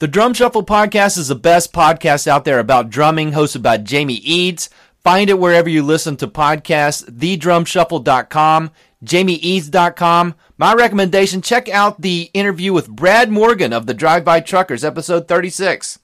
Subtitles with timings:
[0.00, 4.14] The Drum Shuffle podcast is the best podcast out there about drumming, hosted by Jamie
[4.14, 4.70] Eads.
[5.04, 8.70] Find it wherever you listen to podcasts, thedrumshuffle.com,
[9.04, 10.34] jamieeads.com.
[10.56, 15.28] My recommendation, check out the interview with Brad Morgan of the Drive By Truckers, episode
[15.28, 15.98] 36.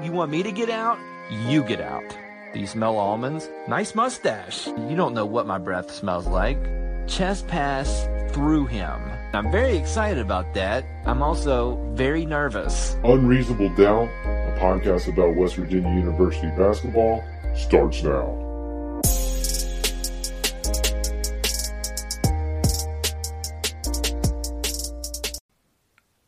[0.00, 1.00] You want me to get out?
[1.48, 2.16] You get out.
[2.54, 3.48] Do you smell almonds?
[3.66, 4.68] Nice mustache.
[4.68, 6.79] You don't know what my breath smells like.
[7.06, 9.00] Chest pass through him.
[9.32, 10.84] I'm very excited about that.
[11.06, 12.96] I'm also very nervous.
[13.04, 18.46] Unreasonable Doubt, a podcast about West Virginia University basketball, starts now.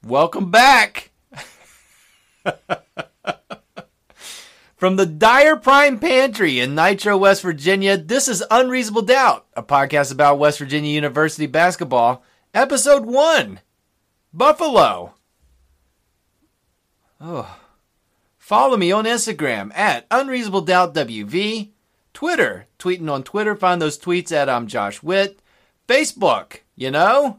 [0.04, 1.10] Welcome back.
[4.82, 10.10] From the Dyer Prime Pantry in Nitro, West Virginia, this is Unreasonable Doubt, a podcast
[10.10, 13.60] about West Virginia University basketball, episode 1
[14.34, 15.14] Buffalo.
[17.20, 17.58] Oh.
[18.38, 21.68] Follow me on Instagram at Unreasonable Doubt WV,
[22.12, 25.38] Twitter, tweeting on Twitter, find those tweets at I'm Josh Witt,
[25.86, 27.38] Facebook, you know?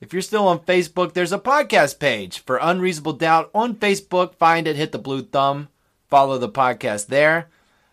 [0.00, 4.34] If you're still on Facebook, there's a podcast page for Unreasonable Doubt on Facebook.
[4.36, 5.68] Find it, hit the blue thumb,
[6.08, 7.48] follow the podcast there.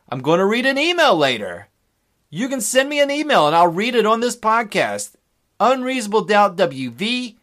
[0.10, 1.68] I'm going to read an email later.
[2.30, 5.16] You can send me an email and I'll read it on this podcast.
[5.60, 7.36] UnreasonableDoubtWV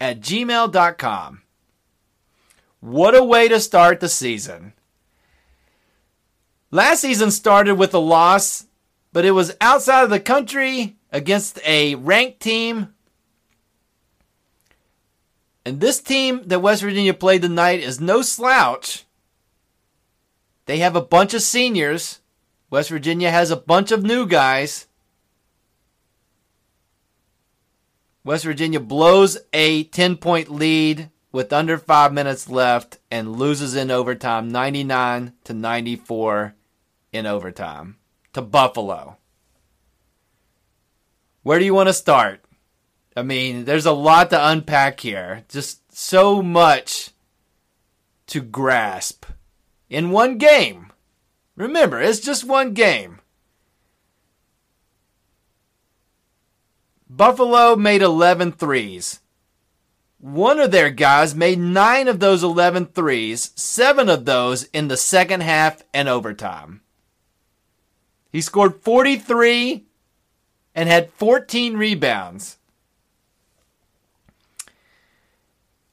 [0.00, 1.42] at gmail.com.
[2.80, 4.72] What a way to start the season.
[6.70, 8.66] Last season started with a loss,
[9.12, 12.94] but it was outside of the country against a ranked team
[15.64, 19.04] and this team that West Virginia played tonight is no slouch.
[20.66, 22.20] They have a bunch of seniors.
[22.70, 24.86] West Virginia has a bunch of new guys.
[28.22, 33.90] West Virginia blows a 10 point lead with under five minutes left and loses in
[33.90, 36.54] overtime 99 to 94
[37.12, 37.96] in overtime
[38.32, 39.16] to Buffalo.
[41.42, 42.44] Where do you want to start?
[43.16, 45.44] I mean, there's a lot to unpack here.
[45.48, 47.10] Just so much
[48.26, 49.24] to grasp
[49.90, 50.92] in one game.
[51.56, 53.20] Remember, it's just one game.
[57.10, 59.20] Buffalo made 11 threes.
[60.18, 64.96] One of their guys made nine of those 11 threes, seven of those in the
[64.96, 66.82] second half and overtime.
[68.30, 69.84] He scored 43
[70.74, 72.58] and had 14 rebounds.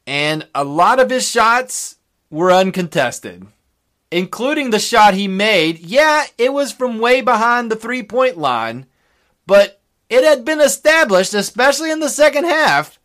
[0.05, 1.97] And a lot of his shots
[2.29, 3.47] were uncontested,
[4.11, 5.79] including the shot he made.
[5.79, 8.85] Yeah, it was from way behind the three point line,
[9.45, 12.99] but it had been established, especially in the second half,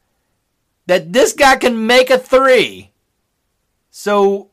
[0.87, 2.91] that this guy can make a three.
[3.91, 4.51] So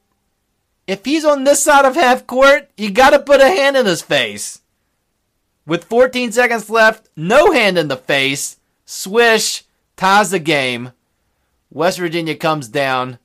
[0.87, 3.85] if he's on this side of half court, you got to put a hand in
[3.85, 4.61] his face.
[5.65, 9.65] With 14 seconds left, no hand in the face, swish,
[9.95, 10.93] ties the game.
[11.69, 13.19] West Virginia comes down,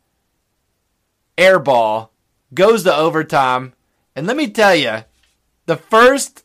[1.39, 2.13] air ball,
[2.55, 3.73] goes to overtime,
[4.15, 5.05] and let me tell you,
[5.67, 6.45] the first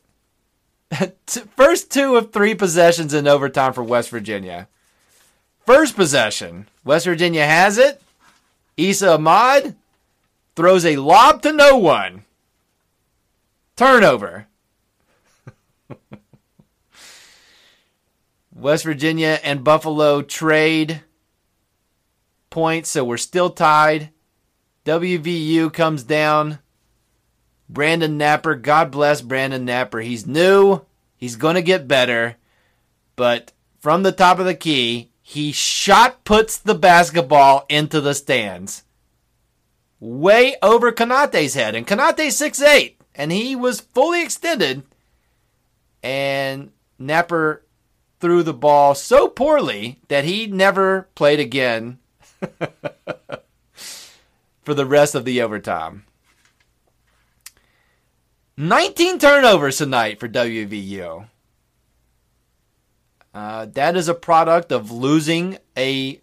[1.56, 4.68] first two of three possessions in overtime for West Virginia.
[5.64, 8.02] First possession, West Virginia has it.
[8.76, 9.76] Esa Ahmad
[10.56, 12.24] throws a lob to no one.
[13.76, 14.46] Turnover.
[18.54, 21.02] West Virginia and Buffalo trade
[22.48, 24.10] points, so we're still tied.
[24.90, 26.58] WVU comes down.
[27.68, 30.02] Brandon Knapper, God bless Brandon Knapper.
[30.02, 30.80] He's new.
[31.16, 32.38] He's going to get better.
[33.14, 38.82] But from the top of the key, he shot puts the basketball into the stands.
[40.00, 41.76] Way over Konate's head.
[41.76, 42.94] And Konate's 6'8.
[43.14, 44.82] And he was fully extended.
[46.02, 47.60] And Knapper
[48.18, 52.00] threw the ball so poorly that he never played again
[54.62, 56.04] for the rest of the overtime.
[58.56, 61.26] 19 turnovers tonight for WVU.
[63.32, 66.20] Uh, that is a product of losing a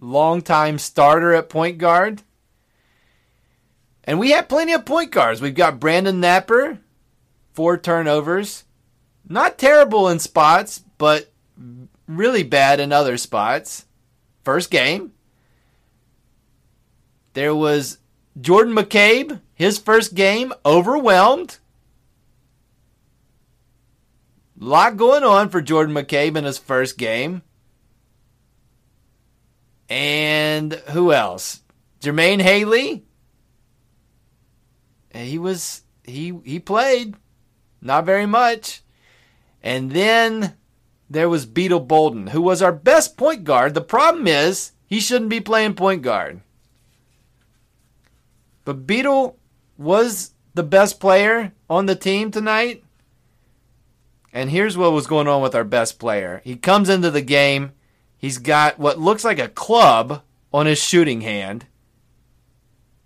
[0.00, 2.22] longtime starter at point guard.
[4.04, 5.40] And we have plenty of point guards.
[5.40, 6.78] We've got Brandon Knapper,
[7.52, 8.64] four turnovers.
[9.28, 11.32] Not terrible in spots, but
[12.06, 13.86] really bad in other spots.
[14.44, 15.12] First game.
[17.34, 17.98] There was
[18.40, 21.58] Jordan McCabe, his first game, overwhelmed.
[24.60, 27.42] A lot going on for Jordan McCabe in his first game.
[29.88, 31.62] And who else?
[32.00, 33.04] Jermaine Haley.
[35.14, 37.16] He was he he played
[37.80, 38.82] not very much.
[39.62, 40.56] And then
[41.10, 43.74] there was Beetle Bolden, who was our best point guard.
[43.74, 46.40] The problem is he shouldn't be playing point guard.
[48.64, 49.36] But Beetle
[49.76, 52.84] was the best player on the team tonight.
[54.32, 56.40] And here's what was going on with our best player.
[56.44, 57.72] He comes into the game,
[58.16, 60.22] he's got what looks like a club
[60.52, 61.66] on his shooting hand.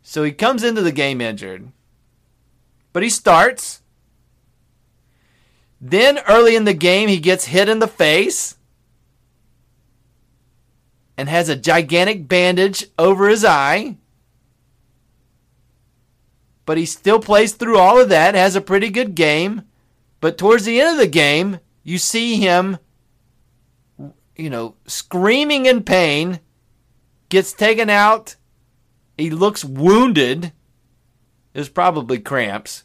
[0.03, 1.73] So he comes into the game injured.
[2.93, 3.83] But he starts.
[5.81, 8.57] Then early in the game, he gets hit in the face
[11.17, 13.97] and has a gigantic bandage over his eye.
[16.67, 19.63] But he still plays through all of that, has a pretty good game.
[20.21, 22.79] But towards the end of the game, you see him,
[24.35, 26.41] you know, screaming in pain,
[27.29, 28.35] gets taken out.
[29.17, 30.53] He looks wounded.
[31.55, 32.85] It was probably cramps,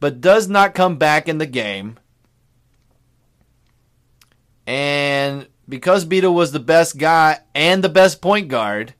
[0.00, 1.98] but does not come back in the game.
[4.66, 8.94] And because Beetle was the best guy and the best point guard,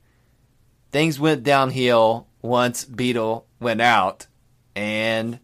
[0.91, 4.27] things went downhill once Beetle went out.
[4.75, 5.39] And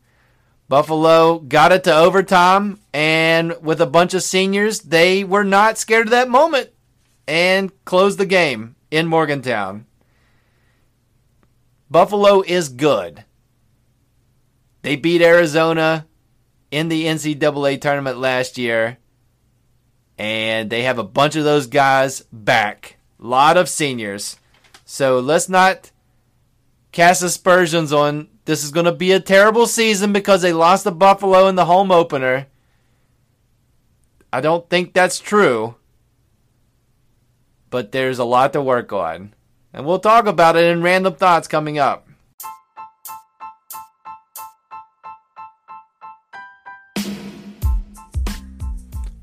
[0.68, 6.08] Buffalo got it to overtime, and with a bunch of seniors, they were not scared
[6.08, 6.70] of that moment
[7.26, 9.86] and closed the game in Morgantown.
[11.90, 13.24] Buffalo is good.
[14.82, 16.06] They beat Arizona
[16.70, 18.98] in the NCAA tournament last year,
[20.18, 22.98] and they have a bunch of those guys back.
[23.22, 24.38] A lot of seniors.
[24.84, 25.90] So let's not
[26.98, 30.90] cast aspersions on this is going to be a terrible season because they lost to
[30.90, 32.48] Buffalo in the home opener.
[34.32, 35.76] I don't think that's true.
[37.70, 39.32] But there's a lot to work on.
[39.72, 42.08] And we'll talk about it in Random Thoughts coming up.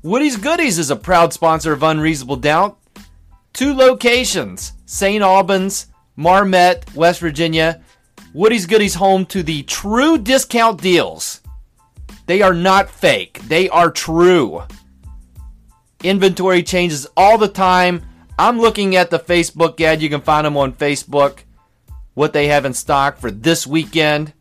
[0.02, 2.78] Woody's Goodies is a proud sponsor of Unreasonable Doubt.
[3.52, 5.22] Two locations St.
[5.22, 7.82] Albans, Marmet, West Virginia.
[8.32, 11.40] Woody's Goodies home to the true discount deals.
[12.26, 14.62] They are not fake, they are true.
[16.02, 18.02] Inventory changes all the time.
[18.38, 20.02] I'm looking at the Facebook ad.
[20.02, 21.38] You can find them on Facebook.
[22.14, 24.32] What they have in stock for this weekend.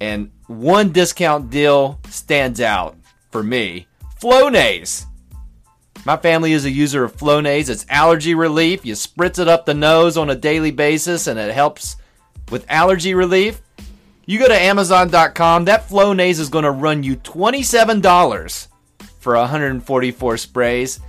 [0.00, 2.96] And one discount deal stands out
[3.30, 3.86] for me
[4.20, 5.06] Flonase.
[6.06, 7.68] My family is a user of Flonase.
[7.68, 8.86] It's allergy relief.
[8.86, 11.96] You spritz it up the nose on a daily basis and it helps
[12.48, 13.60] with allergy relief,
[14.24, 15.64] you go to Amazon.com.
[15.64, 18.68] That Flonase is going to run you $27
[19.18, 21.00] for 144 sprays.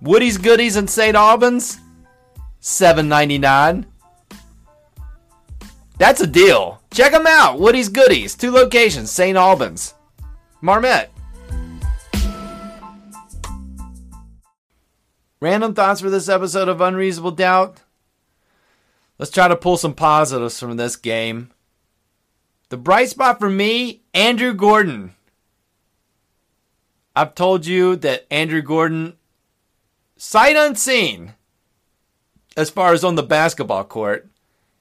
[0.00, 1.14] Woody's Goodies in St.
[1.14, 1.78] Albans,
[2.60, 3.84] $7.99.
[5.96, 6.82] That's a deal.
[6.90, 7.60] Check them out.
[7.60, 9.36] Woody's Goodies, two locations, St.
[9.38, 9.94] Albans,
[10.60, 11.13] Marmet.
[15.44, 17.82] Random thoughts for this episode of Unreasonable Doubt.
[19.18, 21.50] Let's try to pull some positives from this game.
[22.70, 25.14] The bright spot for me, Andrew Gordon.
[27.14, 29.18] I've told you that Andrew Gordon,
[30.16, 31.34] sight unseen,
[32.56, 34.26] as far as on the basketball court,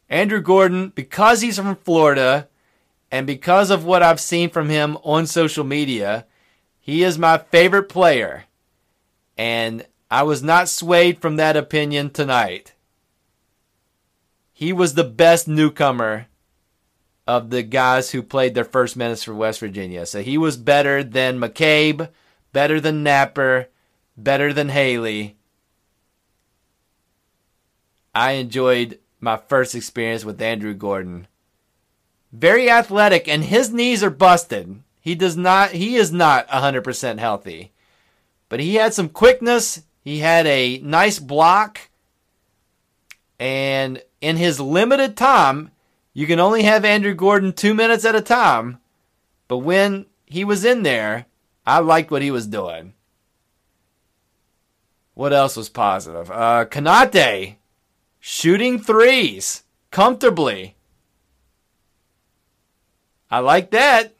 [0.07, 2.47] Andrew Gordon, because he's from Florida
[3.11, 6.25] and because of what I've seen from him on social media,
[6.79, 8.45] he is my favorite player.
[9.37, 12.73] And I was not swayed from that opinion tonight.
[14.53, 16.27] He was the best newcomer
[17.25, 20.05] of the guys who played their first minutes for West Virginia.
[20.05, 22.09] So he was better than McCabe,
[22.51, 23.67] better than Knapper,
[24.17, 25.37] better than Haley.
[28.13, 31.27] I enjoyed my first experience with Andrew Gordon.
[32.31, 34.81] Very athletic, and his knees are busted.
[34.99, 35.71] He does not.
[35.71, 37.71] He is not 100% healthy,
[38.49, 39.83] but he had some quickness.
[40.03, 41.79] He had a nice block,
[43.39, 45.71] and in his limited time,
[46.13, 48.79] you can only have Andrew Gordon two minutes at a time.
[49.47, 51.25] But when he was in there,
[51.65, 52.93] I liked what he was doing.
[55.13, 56.29] What else was positive?
[56.29, 57.55] Uh, Konate
[58.19, 60.75] shooting threes comfortably.
[63.29, 64.13] I like that.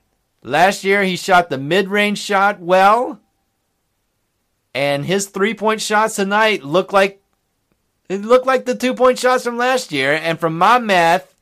[0.44, 3.20] Last year he shot the mid-range shot well.
[4.74, 7.22] And his three-point shots tonight look like
[8.10, 10.14] it looked like the two-point shots from last year.
[10.14, 11.36] And from my math,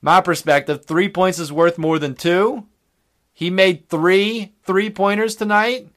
[0.00, 2.66] my perspective, three points is worth more than two.
[3.32, 5.88] He made three three-pointers tonight.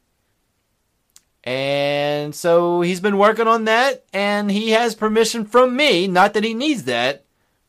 [1.43, 6.43] And so he's been working on that, and he has permission from me, not that
[6.43, 7.23] he needs that,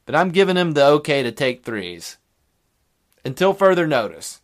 [0.07, 2.19] but I'm giving him the okay to take threes
[3.25, 4.41] until further notice.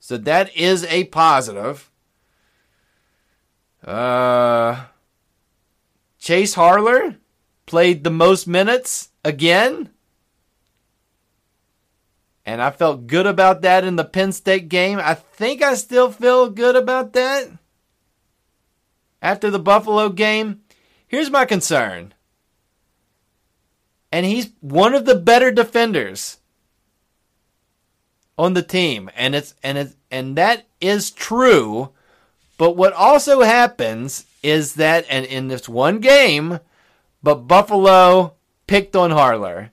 [0.00, 1.90] So that is a positive.
[3.84, 4.86] Uh,
[6.18, 7.16] Chase Harler
[7.66, 9.90] played the most minutes again.
[12.46, 14.98] And I felt good about that in the Penn State game.
[15.02, 17.48] I think I still feel good about that.
[19.22, 20.60] After the Buffalo game,
[21.06, 22.12] here's my concern.
[24.12, 26.38] And he's one of the better defenders
[28.36, 31.90] on the team and it's and it's and that is true.
[32.56, 36.60] But what also happens is that and in this one game,
[37.22, 38.34] but Buffalo
[38.66, 39.72] picked on Harler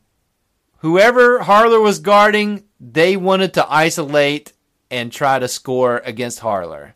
[0.82, 4.54] whoever Harler was guarding, they wanted to isolate
[4.90, 6.96] and try to score against Harler.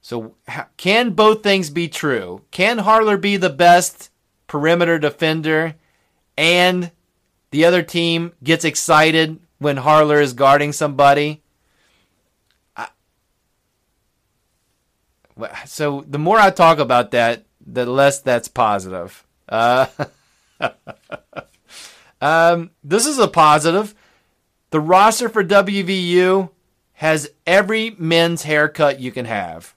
[0.00, 0.36] So,
[0.76, 2.42] can both things be true?
[2.52, 4.10] Can Harler be the best
[4.46, 5.74] perimeter defender
[6.38, 6.92] and
[7.50, 11.42] the other team gets excited when Harler is guarding somebody?
[15.66, 19.24] So, the more I talk about that, the less that's positive.
[19.48, 19.86] Uh,
[22.20, 23.94] Um, this is a positive.
[24.70, 26.50] The roster for WVU
[26.94, 29.74] has every men's haircut you can have.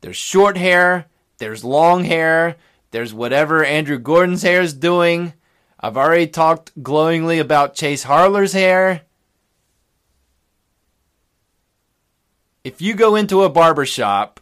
[0.00, 1.06] There's short hair,
[1.38, 2.56] there's long hair,
[2.90, 5.34] there's whatever Andrew Gordon's hair is doing.
[5.78, 9.02] I've already talked glowingly about Chase Harler's hair.
[12.62, 14.40] If you go into a barber shop,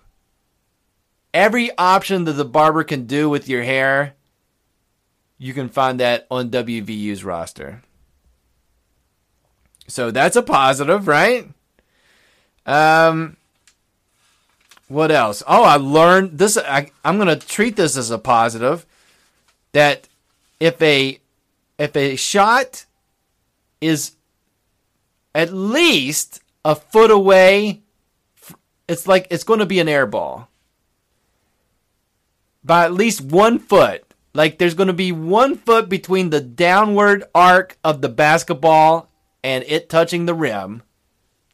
[1.33, 4.15] every option that the barber can do with your hair
[5.39, 7.83] you can find that on WVU's roster.
[9.87, 11.49] So that's a positive, right?
[12.67, 13.37] Um,
[14.89, 15.43] what else?
[15.47, 16.59] Oh, I learned this.
[16.59, 18.85] I, I'm going to treat this as a positive.
[19.73, 20.09] That
[20.59, 21.21] if a
[21.79, 22.85] if a shot
[23.81, 24.13] is
[25.35, 27.83] at least a foot away,
[28.89, 30.49] it's like it's going to be an air ball
[32.65, 34.05] by at least one foot.
[34.35, 39.11] Like there's going to be one foot between the downward arc of the basketball
[39.43, 40.83] and it touching the rim.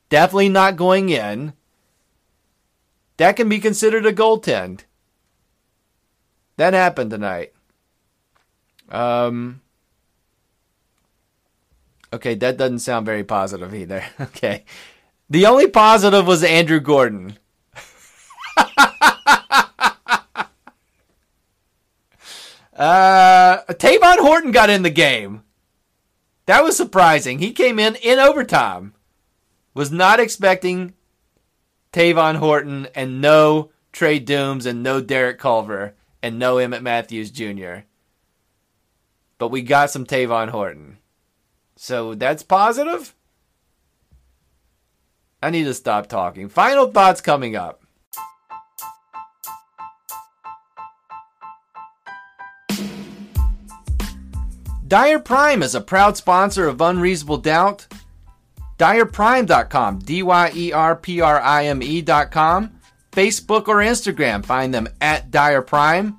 [0.09, 1.55] Definitely not going in.
[3.17, 4.81] That can be considered a goaltend.
[6.57, 7.53] That happened tonight.
[8.89, 9.61] Um.
[12.13, 14.05] Okay, that doesn't sound very positive either.
[14.21, 14.65] Okay.
[15.35, 17.37] The only positive was Andrew Gordon.
[22.77, 25.45] Uh, Tavon Horton got in the game.
[26.47, 27.39] That was surprising.
[27.39, 28.95] He came in in overtime.
[29.75, 30.95] Was not expecting
[31.93, 37.87] Tavon Horton and no Trey Doomes and no Derek Culver and no Emmitt Matthews Jr.
[39.39, 40.99] But we got some Tavon Horton.
[41.77, 43.15] So that's positive.
[45.45, 46.49] I need to stop talking.
[46.49, 47.83] Final thoughts coming up.
[54.89, 57.87] Dyer Prime is a proud sponsor of Unreasonable Doubt.
[58.79, 62.81] DyerPrime.com, D Y E R P R I M E.com.
[63.13, 66.19] Facebook or Instagram, find them at Dyer Prime.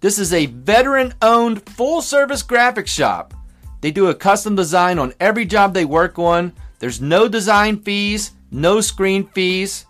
[0.00, 3.32] This is a veteran owned full service graphic shop.
[3.80, 6.52] They do a custom design on every job they work on.
[6.78, 9.86] There's no design fees, no screen fees.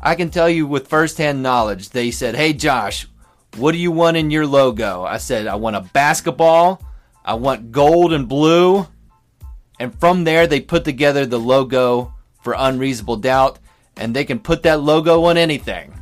[0.00, 3.06] I can tell you with firsthand knowledge, they said, Hey Josh,
[3.56, 5.02] what do you want in your logo?
[5.02, 6.82] I said, I want a basketball
[7.28, 8.86] I want gold and blue.
[9.78, 13.58] And from there, they put together the logo for Unreasonable Doubt,
[13.98, 15.92] and they can put that logo on anything.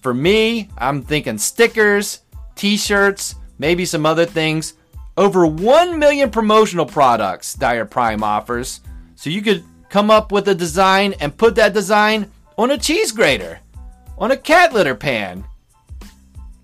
[0.00, 2.22] For me, I'm thinking stickers,
[2.54, 4.72] t shirts, maybe some other things.
[5.18, 8.80] Over 1 million promotional products Dyer Prime offers.
[9.16, 13.12] So you could come up with a design and put that design on a cheese
[13.12, 13.60] grater,
[14.18, 15.44] on a cat litter pan,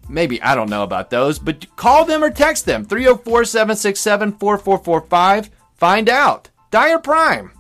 [0.08, 5.50] maybe I don't know about those, but call them or text them 304 767 4445.
[5.74, 6.50] Find out.
[6.70, 7.52] Dyer Prime.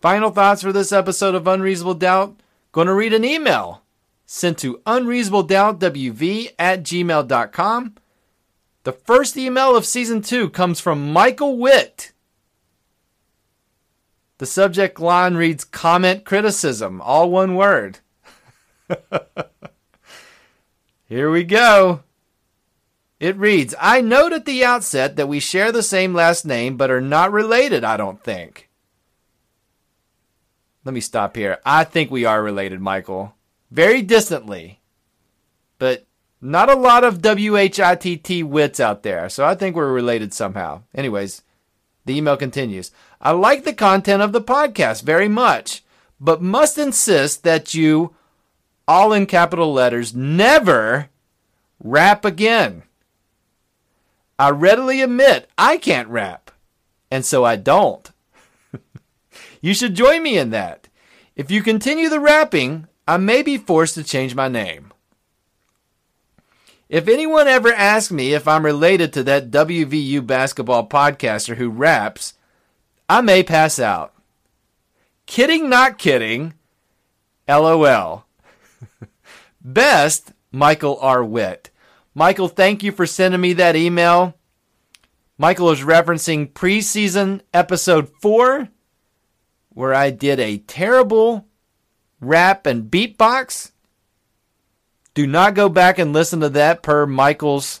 [0.00, 2.40] Final thoughts for this episode of Unreasonable Doubt.
[2.72, 3.82] Going to read an email
[4.26, 7.94] sent to unreasonabledoubtwv at gmail.com.
[8.88, 12.12] The first email of season two comes from Michael Witt.
[14.38, 17.98] The subject line reads comment criticism, all one word.
[21.04, 22.02] Here we go.
[23.20, 26.90] It reads I note at the outset that we share the same last name but
[26.90, 28.70] are not related, I don't think.
[30.86, 31.58] Let me stop here.
[31.62, 33.34] I think we are related, Michael.
[33.70, 34.80] Very distantly.
[35.78, 36.06] But
[36.40, 40.82] not a lot of WHITT wits out there, so I think we're related somehow.
[40.94, 41.42] Anyways,
[42.04, 42.90] the email continues.
[43.20, 45.82] I like the content of the podcast very much,
[46.20, 48.14] but must insist that you,
[48.86, 51.08] all in capital letters, never
[51.82, 52.84] rap again.
[54.38, 56.52] I readily admit I can't rap,
[57.10, 58.08] and so I don't.
[59.60, 60.88] you should join me in that.
[61.34, 64.87] If you continue the rapping, I may be forced to change my name.
[66.88, 72.34] If anyone ever asks me if I'm related to that WVU basketball podcaster who raps,
[73.08, 74.14] I may pass out.
[75.26, 76.54] Kidding, not kidding.
[77.46, 78.24] LOL.
[79.60, 81.22] Best, Michael R.
[81.22, 81.70] Witt.
[82.14, 84.34] Michael, thank you for sending me that email.
[85.36, 88.68] Michael is referencing preseason episode 4,
[89.68, 91.46] where I did a terrible
[92.20, 93.72] rap and beatbox.
[95.18, 97.80] Do not go back and listen to that per Michael's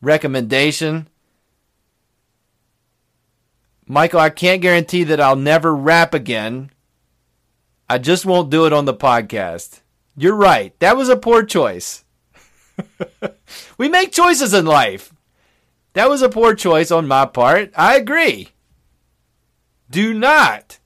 [0.00, 1.06] recommendation.
[3.86, 6.70] Michael, I can't guarantee that I'll never rap again.
[7.90, 9.82] I just won't do it on the podcast.
[10.16, 10.72] You're right.
[10.78, 12.06] That was a poor choice.
[13.76, 15.12] we make choices in life.
[15.92, 17.70] That was a poor choice on my part.
[17.76, 18.48] I agree.
[19.90, 20.78] Do not,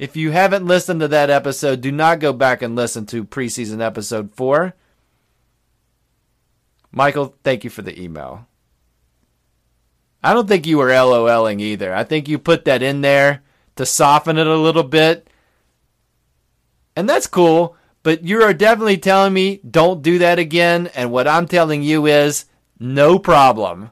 [0.00, 3.80] if you haven't listened to that episode, do not go back and listen to preseason
[3.80, 4.74] episode four.
[6.92, 8.46] Michael, thank you for the email.
[10.22, 11.94] I don't think you were LOLing either.
[11.94, 13.42] I think you put that in there
[13.76, 15.28] to soften it a little bit.
[16.94, 20.90] And that's cool, but you are definitely telling me don't do that again.
[20.94, 22.44] And what I'm telling you is
[22.78, 23.90] no problem.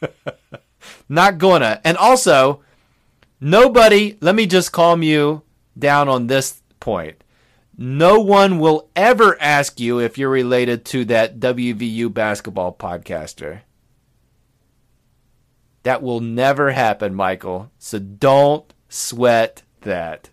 [1.08, 1.80] Not gonna.
[1.84, 2.62] And also,
[3.40, 5.42] nobody, let me just calm you
[5.78, 7.22] down on this point.
[7.80, 13.60] No one will ever ask you if you're related to that WVU basketball podcaster.
[15.84, 17.70] That will never happen, Michael.
[17.78, 20.30] So don't sweat that.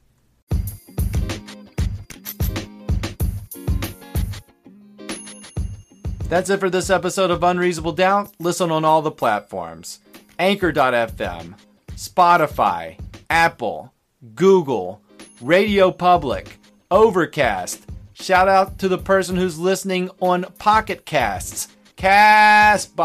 [6.27, 8.33] That's it for this episode of Unreasonable Doubt.
[8.39, 9.99] Listen on all the platforms
[10.39, 11.53] Anchor.fm,
[11.91, 13.93] Spotify, Apple,
[14.33, 15.03] Google,
[15.41, 16.57] Radio Public,
[16.95, 17.85] Overcast.
[18.13, 23.01] Shout out to the person who's listening on Pocket Casts, Castbox.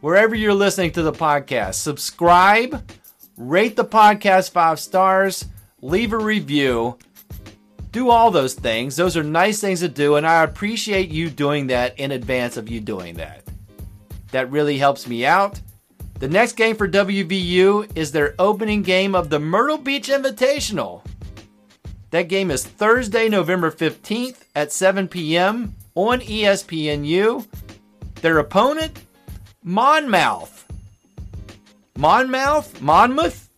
[0.00, 2.90] Wherever you're listening to the podcast, subscribe,
[3.36, 5.44] rate the podcast five stars,
[5.82, 6.96] leave a review
[7.90, 8.96] do all those things.
[8.96, 12.70] Those are nice things to do, and I appreciate you doing that in advance of
[12.70, 13.46] you doing that.
[14.30, 15.60] That really helps me out.
[16.18, 21.02] The next game for WVU is their opening game of the Myrtle Beach Invitational.
[22.12, 25.74] That game is Thursday, November 15th at 7 p.m.
[25.94, 27.46] on ESPNU.
[28.16, 29.00] Their opponent,
[29.64, 30.66] Monmouth.
[31.96, 32.82] Monmouth?
[32.82, 33.48] Monmouth?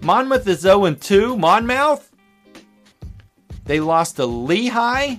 [0.00, 1.36] Monmouth is 0 2.
[1.36, 2.10] Monmouth?
[3.66, 5.16] They lost to Lehigh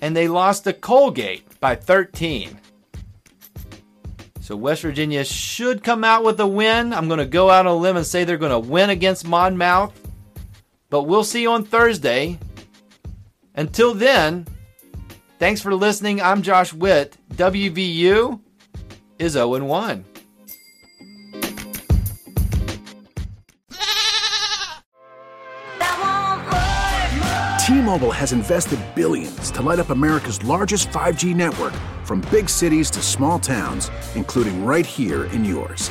[0.00, 2.56] and they lost to Colgate by 13.
[4.38, 6.92] So West Virginia should come out with a win.
[6.92, 9.26] I'm going to go out on a limb and say they're going to win against
[9.26, 10.05] Monmouth.
[10.88, 12.38] But we'll see you on Thursday.
[13.54, 14.46] Until then,
[15.38, 16.20] thanks for listening.
[16.20, 17.16] I'm Josh Witt.
[17.34, 18.40] WVU
[19.18, 20.04] is 0 1.
[27.66, 31.72] T-Mobile has invested billions to light up America's largest 5G network
[32.04, 35.90] from big cities to small towns, including right here in yours.